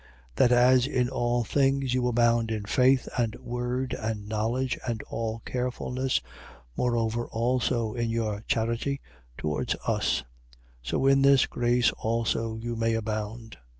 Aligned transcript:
8:7. 0.33 0.35
That 0.37 0.51
as 0.51 0.87
in 0.87 1.09
all 1.09 1.43
things 1.43 1.93
you 1.93 2.07
abound 2.07 2.49
in 2.49 2.65
faith 2.65 3.07
and 3.19 3.35
word 3.35 3.93
and 3.93 4.27
knowledge 4.27 4.79
and 4.87 4.99
all 5.03 5.41
carefulness, 5.45 6.21
moreover 6.75 7.27
also 7.27 7.93
in 7.93 8.09
your 8.09 8.41
charity 8.47 8.99
towards 9.37 9.75
us: 9.85 10.23
so 10.81 11.05
in 11.05 11.21
this 11.21 11.45
grace 11.45 11.91
also 11.99 12.55
you 12.55 12.75
may 12.75 12.95
abound. 12.95 13.57